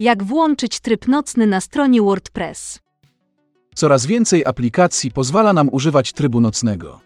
[0.00, 2.78] Jak włączyć tryb nocny na stronie WordPress?
[3.74, 7.00] Coraz więcej aplikacji pozwala nam używać trybu nocnego.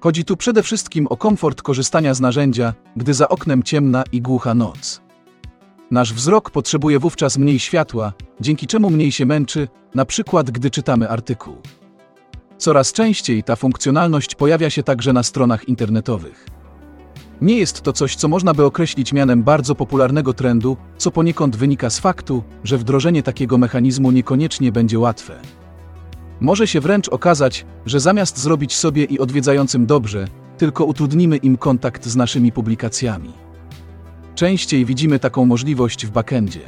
[0.00, 4.54] Chodzi tu przede wszystkim o komfort korzystania z narzędzia, gdy za oknem ciemna i głucha
[4.54, 5.00] noc.
[5.90, 11.08] Nasz wzrok potrzebuje wówczas mniej światła, dzięki czemu mniej się męczy, na przykład gdy czytamy
[11.08, 11.56] artykuł.
[12.58, 16.55] Coraz częściej ta funkcjonalność pojawia się także na stronach internetowych.
[17.40, 21.90] Nie jest to coś, co można by określić mianem bardzo popularnego trendu, co poniekąd wynika
[21.90, 25.40] z faktu, że wdrożenie takiego mechanizmu niekoniecznie będzie łatwe.
[26.40, 30.28] Może się wręcz okazać, że zamiast zrobić sobie i odwiedzającym dobrze,
[30.58, 33.32] tylko utrudnimy im kontakt z naszymi publikacjami.
[34.34, 36.60] Częściej widzimy taką możliwość w backendzie.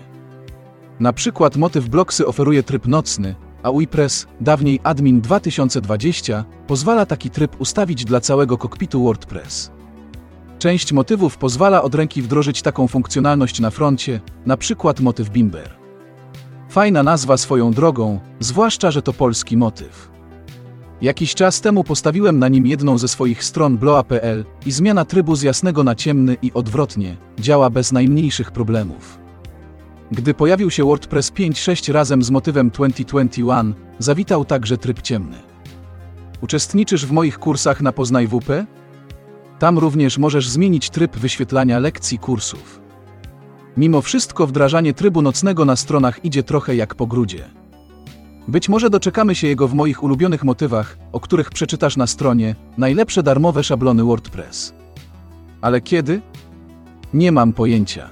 [1.01, 7.61] Na przykład motyw Blocksy oferuje tryb nocny, a WordPress, dawniej Admin 2020, pozwala taki tryb
[7.61, 9.78] ustawić dla całego kokpitu WordPress.
[10.59, 14.21] Część motywów pozwala od ręki wdrożyć taką funkcjonalność na froncie,
[14.57, 15.71] przykład motyw Bimber.
[16.71, 20.11] Fajna nazwa swoją drogą, zwłaszcza, że to polski motyw.
[21.03, 25.43] Jakiś czas temu postawiłem na nim jedną ze swoich stron bloa.pl i zmiana trybu z
[25.43, 29.19] jasnego na ciemny i odwrotnie działa bez najmniejszych problemów.
[30.13, 35.37] Gdy pojawił się WordPress 5.6 razem z motywem 2021, zawitał także tryb ciemny.
[36.41, 38.67] Uczestniczysz w moich kursach na Poznaj WP?
[39.59, 42.81] Tam również możesz zmienić tryb wyświetlania lekcji kursów.
[43.77, 47.45] Mimo wszystko wdrażanie trybu nocnego na stronach idzie trochę jak po grudzie.
[48.49, 53.23] Być może doczekamy się jego w moich ulubionych motywach, o których przeczytasz na stronie najlepsze
[53.23, 54.75] darmowe szablony WordPress.
[55.61, 56.21] Ale kiedy?
[57.15, 58.11] Nie mam pojęcia.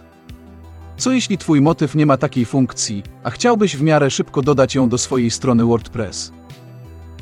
[0.96, 4.88] Co jeśli Twój motyw nie ma takiej funkcji, a chciałbyś w miarę szybko dodać ją
[4.88, 6.32] do swojej strony WordPress?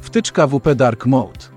[0.00, 1.53] Wtyczka WP Dark Mode.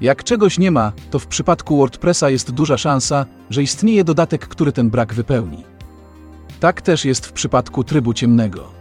[0.00, 4.72] Jak czegoś nie ma, to w przypadku WordPressa jest duża szansa, że istnieje dodatek, który
[4.72, 5.64] ten brak wypełni.
[6.60, 8.80] Tak też jest w przypadku trybu ciemnego.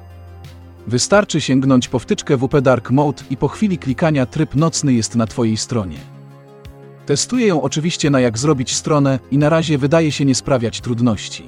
[0.87, 5.27] Wystarczy sięgnąć po wtyczkę WP Dark Mode i po chwili klikania tryb nocny jest na
[5.27, 5.97] Twojej stronie.
[7.05, 11.45] Testuję ją oczywiście na jak zrobić stronę i na razie wydaje się nie sprawiać trudności.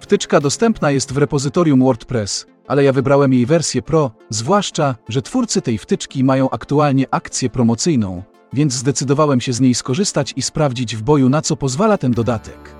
[0.00, 5.62] Wtyczka dostępna jest w repozytorium WordPress, ale ja wybrałem jej wersję Pro, zwłaszcza, że twórcy
[5.62, 8.22] tej wtyczki mają aktualnie akcję promocyjną,
[8.54, 12.74] więc zdecydowałem się z niej skorzystać i sprawdzić w boju na co pozwala ten dodatek.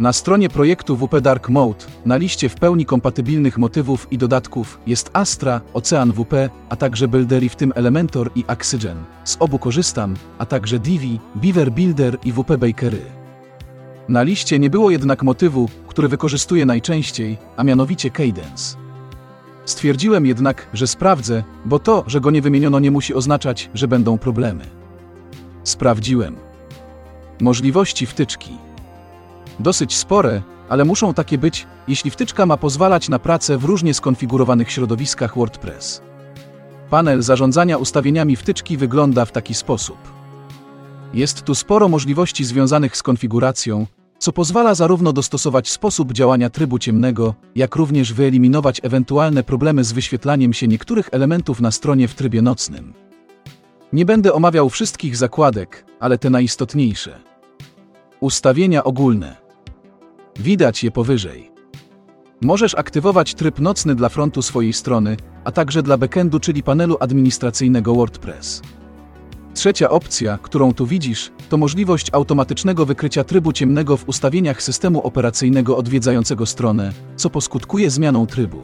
[0.00, 5.10] Na stronie projektu WP Dark Mode, na liście w pełni kompatybilnych motywów i dodatków jest
[5.12, 6.34] Astra, Ocean WP,
[6.68, 8.96] a także Buildery w tym Elementor i Oxygen.
[9.24, 13.02] Z obu korzystam, a także Divi, Beaver Builder i WP Bakery.
[14.08, 18.83] Na liście nie było jednak motywu, który wykorzystuję najczęściej, a mianowicie Cadence.
[19.64, 24.18] Stwierdziłem jednak, że sprawdzę, bo to, że go nie wymieniono nie musi oznaczać, że będą
[24.18, 24.64] problemy.
[25.64, 26.36] Sprawdziłem.
[27.40, 28.50] Możliwości wtyczki.
[29.60, 34.72] Dosyć spore, ale muszą takie być, jeśli wtyczka ma pozwalać na pracę w różnie skonfigurowanych
[34.72, 36.02] środowiskach WordPress.
[36.90, 39.98] Panel zarządzania ustawieniami wtyczki wygląda w taki sposób.
[41.14, 43.86] Jest tu sporo możliwości związanych z konfiguracją,
[44.24, 50.52] co pozwala zarówno dostosować sposób działania trybu ciemnego, jak również wyeliminować ewentualne problemy z wyświetlaniem
[50.52, 52.94] się niektórych elementów na stronie w trybie nocnym.
[53.92, 57.20] Nie będę omawiał wszystkich zakładek, ale te najistotniejsze.
[58.20, 59.36] Ustawienia ogólne.
[60.36, 61.50] Widać je powyżej.
[62.40, 67.94] Możesz aktywować tryb nocny dla frontu swojej strony, a także dla backendu, czyli panelu administracyjnego
[67.94, 68.62] WordPress.
[69.54, 75.76] Trzecia opcja, którą tu widzisz, to możliwość automatycznego wykrycia trybu ciemnego w ustawieniach systemu operacyjnego
[75.76, 78.62] odwiedzającego stronę, co poskutkuje zmianą trybu.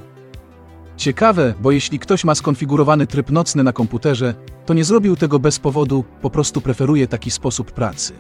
[0.97, 4.35] Ciekawe, bo jeśli ktoś ma skonfigurowany tryb nocny na komputerze,
[4.67, 8.13] to nie zrobił tego bez powodu, po prostu preferuje taki sposób pracy.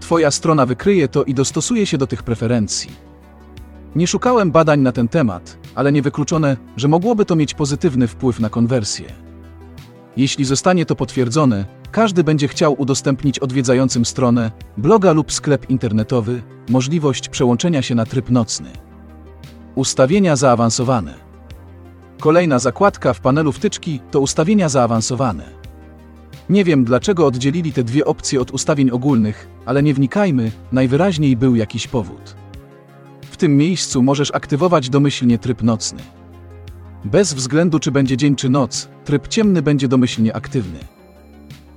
[0.00, 2.90] Twoja strona wykryje to i dostosuje się do tych preferencji.
[3.96, 8.50] Nie szukałem badań na ten temat, ale niewykluczone, że mogłoby to mieć pozytywny wpływ na
[8.50, 9.31] konwersję.
[10.16, 17.28] Jeśli zostanie to potwierdzone, każdy będzie chciał udostępnić odwiedzającym stronę, bloga lub sklep internetowy możliwość
[17.28, 18.70] przełączenia się na tryb nocny.
[19.74, 21.14] Ustawienia zaawansowane.
[22.20, 25.44] Kolejna zakładka w panelu wtyczki to ustawienia zaawansowane.
[26.50, 31.54] Nie wiem dlaczego oddzielili te dwie opcje od ustawień ogólnych, ale nie wnikajmy, najwyraźniej był
[31.54, 32.36] jakiś powód.
[33.30, 36.02] W tym miejscu możesz aktywować domyślnie tryb nocny.
[37.04, 40.78] Bez względu czy będzie dzień czy noc, tryb ciemny będzie domyślnie aktywny.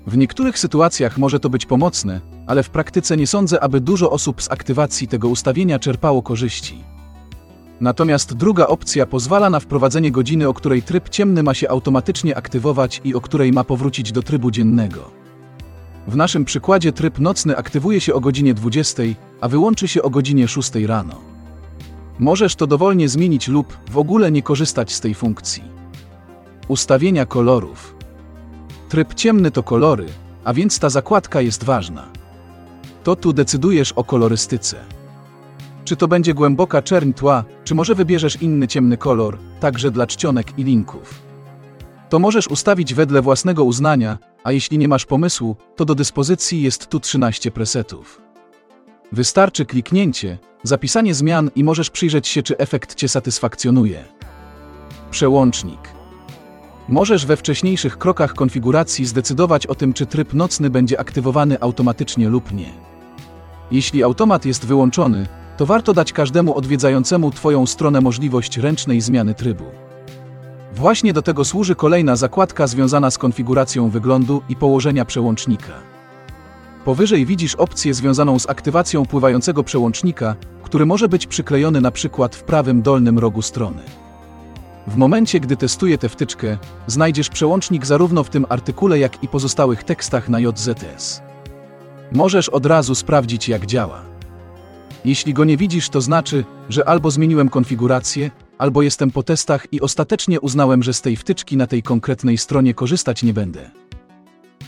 [0.07, 4.41] W niektórych sytuacjach może to być pomocne, ale w praktyce nie sądzę, aby dużo osób
[4.41, 6.83] z aktywacji tego ustawienia czerpało korzyści.
[7.81, 13.01] Natomiast druga opcja pozwala na wprowadzenie godziny, o której tryb ciemny ma się automatycznie aktywować
[13.03, 15.11] i o której ma powrócić do trybu dziennego.
[16.07, 19.03] W naszym przykładzie tryb nocny aktywuje się o godzinie 20,
[19.41, 21.34] a wyłączy się o godzinie 6 rano.
[22.19, 25.63] Możesz to dowolnie zmienić lub w ogóle nie korzystać z tej funkcji.
[26.67, 27.95] Ustawienia kolorów.
[28.89, 30.05] Tryb ciemny to kolory,
[30.43, 32.07] a więc ta zakładka jest ważna.
[33.03, 34.77] To tu decydujesz o kolorystyce.
[35.85, 40.59] Czy to będzie głęboka czerń tła, czy może wybierzesz inny ciemny kolor, także dla czcionek
[40.59, 41.21] i linków.
[42.09, 46.87] To możesz ustawić wedle własnego uznania, a jeśli nie masz pomysłu, to do dyspozycji jest
[46.87, 48.24] tu 13 presetów.
[49.11, 54.03] Wystarczy kliknięcie, zapisanie zmian i możesz przyjrzeć się, czy efekt Cię satysfakcjonuje.
[55.11, 55.79] Przełącznik.
[56.89, 62.51] Możesz we wcześniejszych krokach konfiguracji zdecydować o tym, czy tryb nocny będzie aktywowany automatycznie lub
[62.51, 62.73] nie.
[63.71, 65.27] Jeśli automat jest wyłączony,
[65.57, 69.65] to warto dać każdemu odwiedzającemu Twoją stronę możliwość ręcznej zmiany trybu.
[70.73, 75.94] Właśnie do tego służy kolejna zakładka związana z konfiguracją wyglądu i położenia przełącznika.
[76.85, 82.43] Powyżej widzisz opcję związaną z aktywacją pływającego przełącznika, który może być przyklejony na przykład w
[82.43, 83.81] prawym dolnym rogu strony.
[84.87, 89.83] W momencie, gdy testuję tę wtyczkę, znajdziesz przełącznik zarówno w tym artykule, jak i pozostałych
[89.83, 91.21] tekstach na JZS.
[92.11, 94.01] Możesz od razu sprawdzić, jak działa.
[95.05, 99.81] Jeśli go nie widzisz, to znaczy, że albo zmieniłem konfigurację, albo jestem po testach i
[99.81, 103.84] ostatecznie uznałem, że z tej wtyczki na tej konkretnej stronie korzystać nie będę.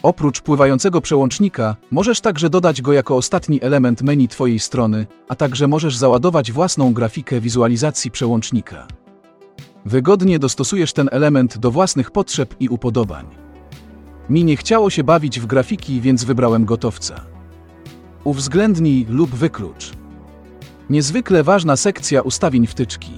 [0.07, 5.68] Oprócz pływającego przełącznika, możesz także dodać go jako ostatni element menu Twojej strony, a także
[5.68, 8.88] możesz załadować własną grafikę wizualizacji przełącznika.
[9.86, 13.25] Wygodnie dostosujesz ten element do własnych potrzeb i upodobań.
[14.30, 17.21] Mi nie chciało się bawić w grafiki, więc wybrałem gotowca.
[18.24, 19.92] Uwzględnij lub wyklucz.
[20.89, 23.12] Niezwykle ważna sekcja ustawień wtyczki.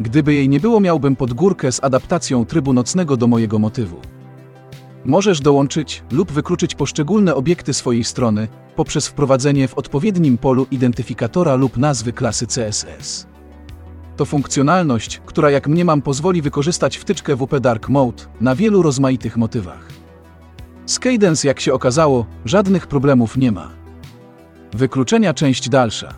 [0.00, 4.00] Gdyby jej nie było, miałbym podgórkę z adaptacją trybu nocnego do mojego motywu.
[5.04, 11.76] Możesz dołączyć lub wykluczyć poszczególne obiekty swojej strony poprzez wprowadzenie w odpowiednim polu identyfikatora lub
[11.76, 13.26] nazwy klasy CSS.
[14.16, 19.88] To funkcjonalność, która jak mniemam pozwoli wykorzystać wtyczkę WP Dark Mode na wielu rozmaitych motywach.
[20.86, 23.70] Z Cadence, jak się okazało, żadnych problemów nie ma.
[24.72, 26.14] Wykluczenia część dalsza.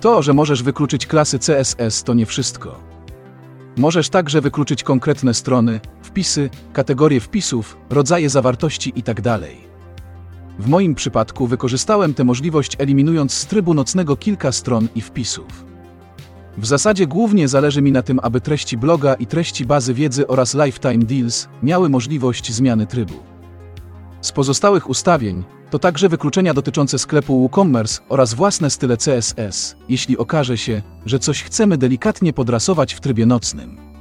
[0.00, 2.80] To, że możesz wykluczyć klasy CSS to nie wszystko.
[3.76, 5.80] Możesz także wykluczyć konkretne strony,
[6.14, 9.38] wpisy, kategorie wpisów, rodzaje zawartości itd.
[10.58, 15.64] W moim przypadku wykorzystałem tę możliwość eliminując z trybu nocnego kilka stron i wpisów.
[16.58, 20.54] W zasadzie głównie zależy mi na tym, aby treści bloga i treści bazy wiedzy oraz
[20.54, 23.14] Lifetime Deals miały możliwość zmiany trybu.
[24.20, 30.58] Z pozostałych ustawień to także wykluczenia dotyczące sklepu WooCommerce oraz własne style CSS, jeśli okaże
[30.58, 33.93] się, że coś chcemy delikatnie podrasować w trybie nocnym.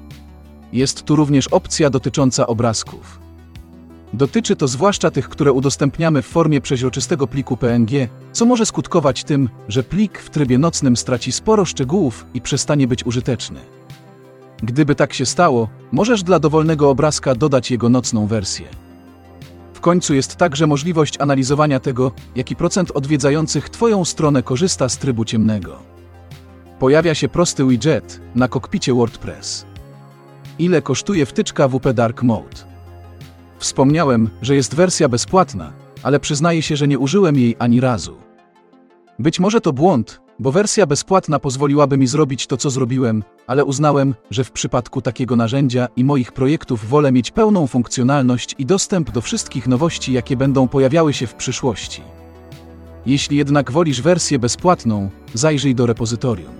[0.74, 3.20] Jest tu również opcja dotycząca obrazków.
[4.14, 9.50] Dotyczy to zwłaszcza tych, które udostępniamy w formie przeźroczystego pliku PNG, co może skutkować tym,
[9.68, 13.60] że plik w trybie nocnym straci sporo szczegółów i przestanie być użyteczny.
[14.64, 18.68] Gdyby tak się stało, możesz dla dowolnego obrazka dodać jego nocną wersję.
[19.74, 25.26] W końcu jest także możliwość analizowania tego, jaki procent odwiedzających Twoją stronę korzysta z trybu
[25.26, 25.80] ciemnego.
[26.80, 29.73] Pojawia się prosty widget na kokpicie WordPress.
[30.60, 32.58] Ile kosztuje wtyczka WP Dark Mode?
[33.58, 35.74] Wspomniałem, że jest wersja bezpłatna,
[36.04, 38.18] ale przyznaję się, że nie użyłem jej ani razu.
[39.20, 44.16] Być może to błąd, bo wersja bezpłatna pozwoliłaby mi zrobić to, co zrobiłem, ale uznałem,
[44.32, 49.22] że w przypadku takiego narzędzia i moich projektów wolę mieć pełną funkcjonalność i dostęp do
[49.22, 52.02] wszystkich nowości, jakie będą pojawiały się w przyszłości.
[53.06, 56.54] Jeśli jednak wolisz wersję bezpłatną, zajrzyj do repozytorium.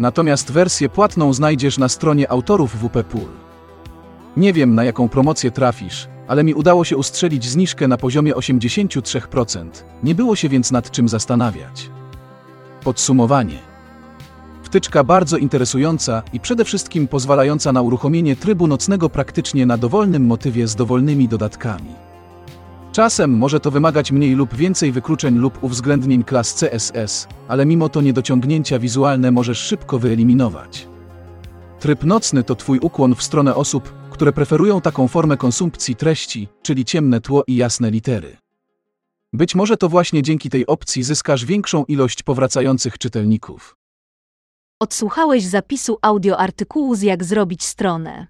[0.00, 3.28] Natomiast wersję płatną znajdziesz na stronie autorów WP Pool.
[4.36, 9.68] Nie wiem, na jaką promocję trafisz, ale mi udało się ustrzelić zniżkę na poziomie 83%.
[10.02, 11.90] Nie było się więc nad czym zastanawiać.
[12.84, 13.58] Podsumowanie.
[14.62, 20.68] Wtyczka bardzo interesująca i przede wszystkim pozwalająca na uruchomienie trybu nocnego praktycznie na dowolnym motywie
[20.68, 22.09] z dowolnymi dodatkami.
[22.92, 28.00] Czasem może to wymagać mniej lub więcej wykluczeń lub uwzględnień klas CSS, ale mimo to
[28.00, 30.88] niedociągnięcia wizualne możesz szybko wyeliminować.
[31.80, 36.84] Tryb nocny to Twój ukłon w stronę osób, które preferują taką formę konsumpcji treści, czyli
[36.84, 38.36] ciemne tło i jasne litery.
[39.32, 43.76] Być może to właśnie dzięki tej opcji zyskasz większą ilość powracających czytelników.
[44.80, 48.26] Odsłuchałeś zapisu audio artykułu z Jak zrobić stronę.